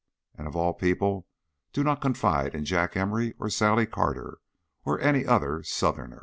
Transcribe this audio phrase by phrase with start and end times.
[0.33, 1.27] And of all people
[1.73, 4.39] do not confide in Jack Emory or Sally Carter
[4.83, 6.19] or any other Southerner."